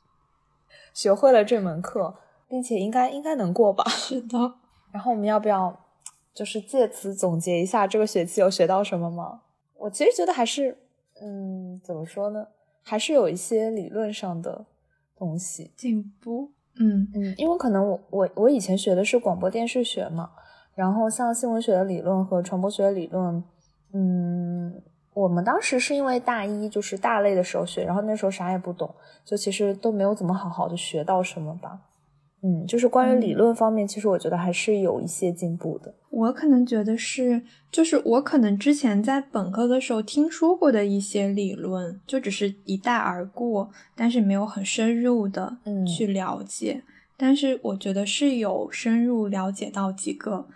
[0.93, 2.15] 学会了这门课，
[2.47, 3.83] 并且应该应该能过吧。
[3.89, 4.37] 是的，
[4.91, 5.85] 然后我们要不要
[6.33, 9.41] 就是借此总结一下这个学期有学到什么吗？
[9.77, 10.77] 我其实觉得还是，
[11.21, 12.47] 嗯，怎么说呢，
[12.81, 14.65] 还是有一些理论上的
[15.17, 15.71] 东西。
[15.75, 20.31] 进步，嗯嗯，因为可能我我我以前学的是广播电视学嘛，
[20.75, 23.43] 然后像新闻学的理论和传播学的理论，
[23.97, 24.73] 嗯，
[25.13, 28.93] 我们当时是因为大一就是大类的时候学，然后那时候啥也不懂，
[29.23, 31.79] 就其实都没有怎么好好的学到什么吧。
[32.43, 35.95] 嗯，就是关于理论方面，其实我觉得还是有一些进步的。
[36.11, 37.41] 我可能觉得是，
[37.71, 46.83] 就是我可能之前在本科的时候听说过的一些理论，就只是一带而过，但是没有很深入的去了解。
[47.17, 50.47] 但是我觉得是有深入了解到几个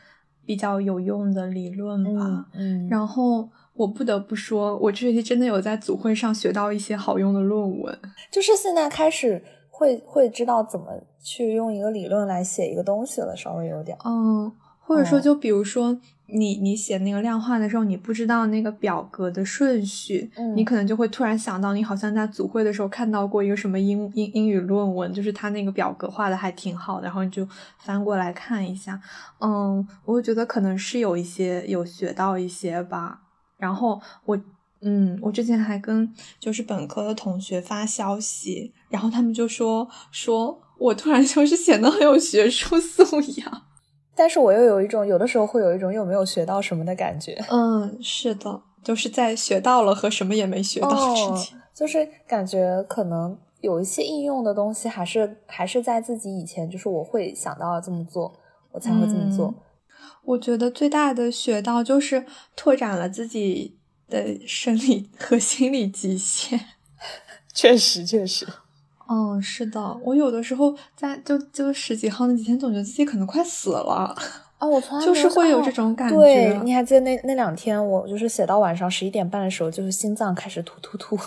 [0.49, 2.47] 比较有用的理论吧。
[2.55, 7.95] 嗯，然后我不得不说，我这学期真的有在组会上学到一些好用的论文。
[8.31, 9.39] 就是现在开始
[9.69, 10.87] 会会知道怎么
[11.21, 13.95] 去用一个理论来写一个东西了，稍微有点。
[14.03, 15.95] 嗯，或者说，就比如说
[16.33, 27.47] 你你写那个量化的时候，你不知道那个表格的顺序，嗯你可能就会突然想到，你好像在组会的时候看到过一个什么英英英语论文，就是他那个表格画的还挺好的，然后你就
[27.79, 28.99] 翻过来看一下。
[29.39, 33.21] 嗯，我觉得可能是有一些有学到一些吧。
[33.57, 34.39] 然后我
[34.81, 43.63] 嗯，我之前还跟就是本科的同学发消息，然后他们就说说我突然就是显得很有学术 素养。
[44.19, 47.41] 但是我又有一种，有的时候会有一种又没有学到什么的感觉。
[47.49, 51.57] 嗯，是的，就是在学到了和什么也没学到之间。
[51.57, 58.37] 哦，就是感觉可能有一些应用的东西，还是还是在自己以前，就是我会想到要这么做，
[58.73, 59.47] 我才会这么做。
[59.47, 59.55] 嗯
[60.25, 66.59] 我觉得最大的学到就是拓展了自己的生理和心理极限。
[67.53, 68.45] 确实，确实。
[69.11, 74.15] 嗯，是的，我有的时候在就就十几号那几天，总觉得自己可能快死了。
[74.59, 81.17] 哦，我从来就是会有哦这种感觉对，觉你还记得那那两天，我就是写到晚上十一点半的时候，就是心脏开始突突突。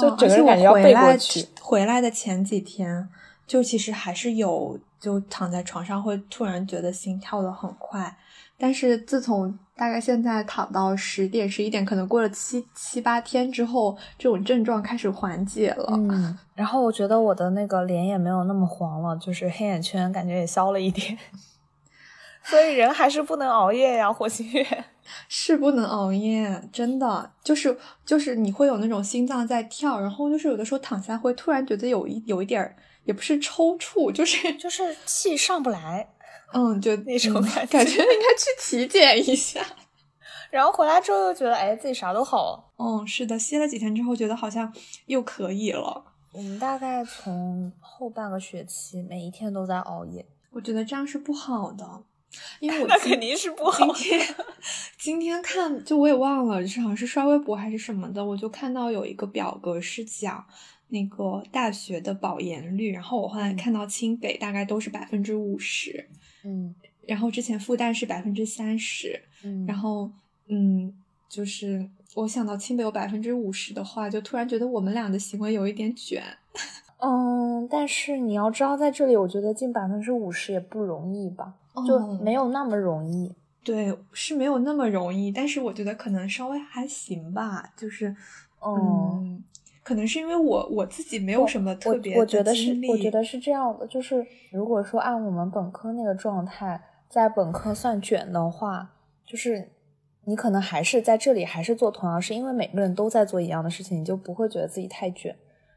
[0.00, 3.08] 就哦整个感觉要背过回来去回来的前几天，
[3.46, 8.16] 就其实还是有，就躺在床上会突然觉得心跳的很快。
[8.58, 15.92] 但是自从大概现在躺到十点十一点，可能过了七七八天之后，这种症状开始缓解了。
[15.92, 21.16] 嗯，然后我觉得我的那个脸也没有那么黄了，就是黑眼圈感觉也消了一点。
[22.42, 24.66] 所以人还是不能熬夜呀，火星月。
[25.26, 27.74] 是不能熬夜，真的就是
[28.04, 36.06] 就是你会有那种心脏在跳，然后就是有的时候躺下会突然觉得有一有一点儿，也不是抽搐，就是就是气上不来，
[36.52, 39.60] 嗯，就那种嗯感觉感觉应该去体检一下。
[40.50, 42.64] 然后回来之后又觉得，哎，自己啥都好了。
[42.78, 44.72] 嗯，是的，歇了几天之后，觉得好像
[45.06, 46.04] 又可以了。
[46.32, 51.84] 我们大概从后半个学期每一天都在熬夜，我觉得这样是不好的，
[52.60, 54.18] 因为我那肯定是不好今。
[54.18, 54.34] 天
[54.98, 60.44] 今天看，就我也忘了，是好像是刷微博还是什么的，我就看到有一个表格是讲
[60.88, 66.08] 那个大学的保研率，然后我后来嗯看到清北大概都是百分之五十，
[66.48, 66.74] 嗯
[67.06, 70.10] 然后之前复旦是百分之三十，嗯然后
[70.48, 70.92] 嗯，
[71.28, 76.22] 就是我想到清北有百分之五十的话，就突然觉得我们俩的行为有一点卷。
[77.00, 81.54] 嗯，但是你要知道，在这里我觉得进百分之五十也不容易吧，
[81.86, 83.32] 就嗯没有那么容易。
[83.64, 88.08] 对，是没有那么容易，但是我觉得可能稍微还行吧，就是，
[88.60, 89.44] 嗯，嗯，
[89.88, 94.22] 可能是因为我我自己没有什么特别我我觉得是我觉得是这样的，就是
[94.52, 96.78] 如果说按我们本科那个状态，
[97.08, 98.90] 在本科算卷的话，
[99.24, 99.70] 就是
[100.26, 105.34] 你可能还是在这里还是做同样事，因为每个人都在做一样的事情，你就不会觉得自己太卷。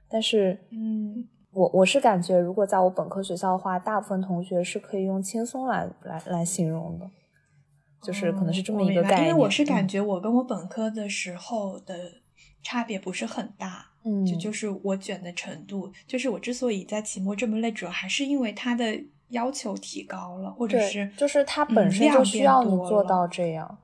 [0.09, 7.09] 但是，嗯，我我是感觉，如果在我本科学校的话，大部分同学是可以用轻松来来来形容的，
[8.03, 9.29] 就是可能是这么一个概念。
[9.29, 11.95] 因为我是感嗯觉我跟我本科的时候的
[12.61, 18.99] 差别不是很大，嗯，就就是我卷的程度，就是我之所以在期末这么累，主要还是因为它的
[19.29, 23.77] 要求提高了，或者，是就是它嗯本身就需要你做到这样。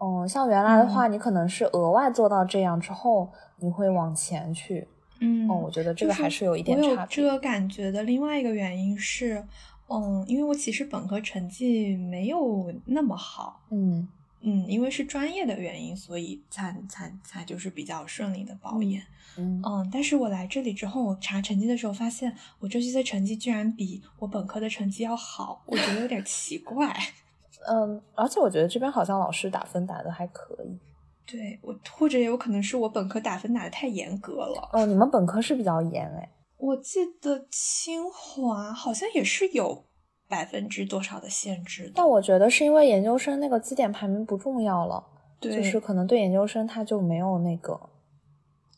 [0.00, 3.30] 嗯，像原来的话，你可能是额外做到这样之后，
[3.60, 4.86] 你会往前去。
[5.20, 7.16] 嗯，哦，我觉得这个还是有一点我有差别。
[7.16, 9.42] 这个感觉的另外一个原因是，
[9.88, 14.06] 嗯，因为我其实本科成绩没有那么好，嗯
[14.44, 19.02] 嗯，因为是专业的原因，所以才才才就是比较顺利的保研。
[19.36, 26.94] 嗯嗯，但是我来这里之后，我查成绩的时候发现，我这期的成绩居然比我本科的成绩要好，我觉得有点奇怪。
[27.66, 30.78] 嗯，而且我觉得这边好像老师打分打的还可以。
[31.26, 34.68] 对我，或者也有可能是我本科打分打的太严格了。
[34.74, 36.30] 哦，你们本科是比较严哎。
[36.58, 39.86] 我记得清华好像也是有
[40.28, 41.92] 百分之多少的限制的。
[41.94, 45.04] 但我觉得是因为研究生那个绩点排名不重要了，
[45.40, 47.78] 就是可能对研究生他就没有那个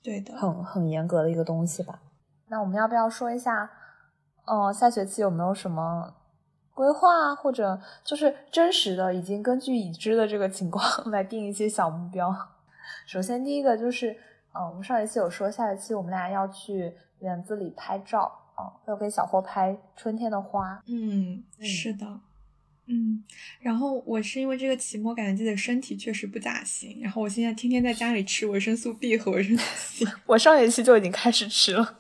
[0.02, 0.34] 对的。
[0.36, 2.00] 很很严格的一个东西吧。
[2.48, 3.70] 那我们要不要说一下，
[4.44, 6.14] 呃，下学期有没有什么
[6.74, 12.32] 规划，或者就是真实的已经根据已知的这个情况 来定一些小目标？
[13.06, 14.12] 首先第一个就是，
[14.52, 20.82] 嗯、我们上一期有说，下学期我们俩要去园子里拍照，啊、要给小霍拍春天的花。
[20.86, 22.20] 嗯，嗯是的，
[22.86, 23.24] 嗯，
[23.60, 31.98] 然后我是因为这个期末，感觉自己的身体确实不咋行，然后我现在天天在家里吃维生素 B 和维生素 C， 我上学期就已经开始吃了。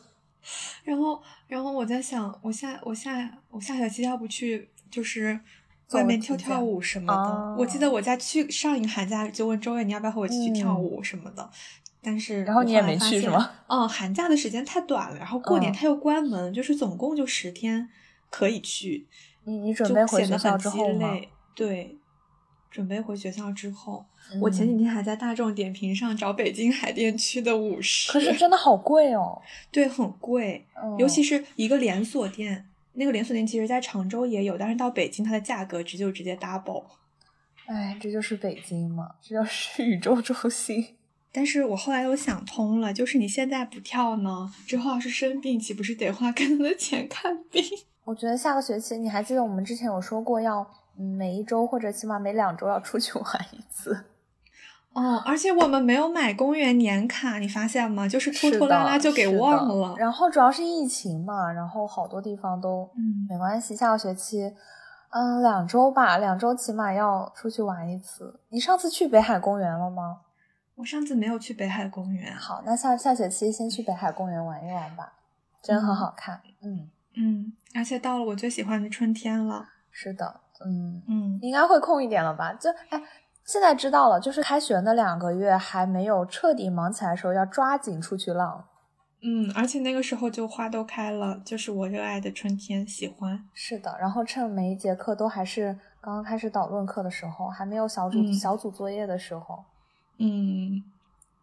[0.84, 5.40] 然后，然后我在想，我下我下我下学期要不去就是
[5.90, 7.20] 外面跳跳舞什么的。
[7.20, 11.50] 哦我记得我在去上一个寒假就问周月你要不要和我一起去跳嗯舞什么的，
[12.06, 13.50] 但是然后你也没去是吗？
[13.66, 17.88] 嗯， 寒假的时间太短了，然后过年嗯它又关门，就是总共就十天
[18.30, 19.08] 可以去，
[19.42, 21.18] 你你准备回学校之后吗？
[21.56, 21.96] 对，
[22.70, 24.06] 准备回学校之后，
[24.40, 29.42] 我前几嗯天还在大众点评上找北京海淀区的舞室，可是真的好贵哦，
[29.72, 36.84] 对很贵，嗯、尤其是一个连锁店，那个连锁店其实在常州也有，但是到北京它的价格直就直接 double。
[37.66, 40.94] 哎，这就是北京嘛，这就是 宇宙中心。
[41.36, 47.62] 但是我后来又想通了，就是你现在不跳呢，之后要是生病，岂不是得花更多的钱看病？
[48.04, 50.66] 我觉得下个学期，你还记得我们之前有说过要，
[50.98, 54.04] 嗯，每一周或者起码每两周要出去玩一次。
[54.94, 58.08] 哦，而且我们没有买公园年卡，你发现吗？
[58.08, 59.94] 就是拖拖拉拉就给忘了。
[59.98, 63.76] 然后主要是疫情嘛，然后好多地方都嗯没关系。
[63.76, 64.50] 下个学期，
[65.10, 68.40] 嗯，两周吧，两周起码要出去玩一次。
[68.48, 70.20] 你上次去北海公园了吗？
[70.76, 72.34] 我上次没有去北海公园。
[72.36, 75.14] 好，那下下学期先去北海公园玩一玩吧，
[75.62, 76.40] 真很好看。
[76.62, 79.68] 嗯，嗯，而且到了我最喜欢的春天了。
[79.90, 82.52] 是的，嗯，嗯，应该会空一点了吧？
[82.52, 83.02] 就哎，
[83.44, 88.62] 现在知道了，就是开学那两个月还没有彻底忙起来的时候，要抓紧出去浪。
[89.22, 93.48] 嗯，而且那个时候就花都开了，就是我热爱的春天，喜欢。
[93.54, 95.72] 是的，然后趁每一节课都还是
[96.02, 99.64] 刚刚开始导论课的时候，还没有小组、嗯小组作业的时候。
[100.18, 100.82] 嗯，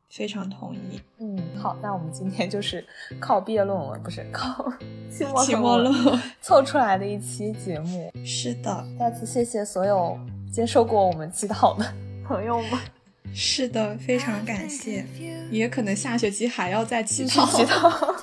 [0.09, 1.01] 非常同意。
[1.19, 2.85] 嗯，好，那我们今天就是
[3.19, 4.71] 靠毕业论文，不是靠
[5.09, 8.11] 期末期末论文凑出来的一期节目。
[8.25, 10.17] 是的，再次谢谢所有
[10.51, 11.93] 接受过我们祈祷的
[12.25, 12.79] 朋友们，
[13.33, 15.05] 是的，非常感谢。
[15.51, 17.55] 也可能下学期还要再祈继续祷。
[17.55, 18.15] 祈祷，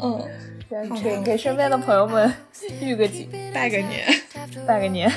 [0.00, 0.28] 嗯，
[1.02, 2.32] 给给身边的朋友们
[2.80, 4.06] 预个警，拜个年。
[4.66, 5.10] 拜个年。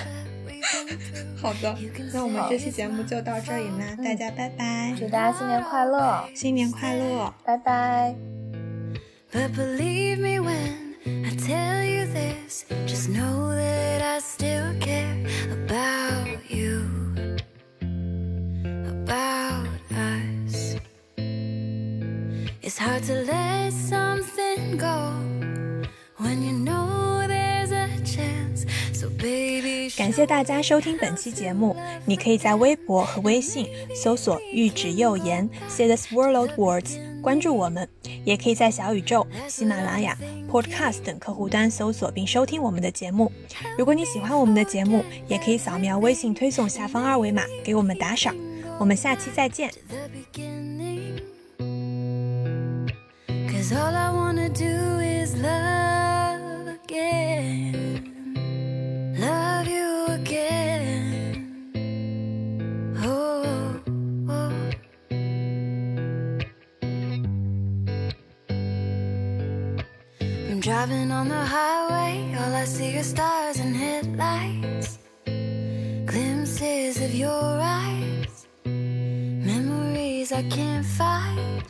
[1.45, 1.77] 好的，
[2.11, 7.31] 那我们这期节目就到这里啦，大家拜拜，祝大家新年快乐，新年快乐。
[7.45, 8.15] 拜拜。
[9.31, 16.81] But believe me when I tell you this, just know that I still care about you,
[18.87, 20.77] about us.
[22.63, 25.04] It's hard to let something go
[30.05, 31.75] 感谢大家收听本期节目，
[32.05, 37.89] 你可以在微博和微信搜索“玉指右言 ”，say the swirled words，关注我们。
[38.23, 40.15] 也可以在小宇宙、喜马拉雅、
[40.47, 43.31] Podcast 等客户端搜索并收听我们的节目。
[43.79, 48.35] 如果你喜欢我们的节目，也可以扫描微信推送下方二维码给我们打赏。
[48.77, 49.71] 我们下期再见。
[70.75, 74.99] Driving on the highway, all I see are stars and headlights.
[75.23, 81.63] Glimpses of your eyes, memories I can't fight.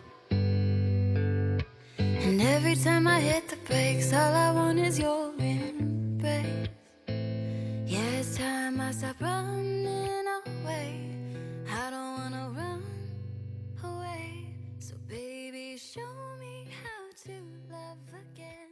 [1.99, 6.69] And every time I hit the brakes, all I want is your embrace.
[7.85, 10.89] Yeah, it's time I stop running away.
[11.69, 12.83] I don't wanna run
[13.83, 14.47] away.
[14.79, 17.33] So, baby, show me how to
[17.71, 18.64] love again.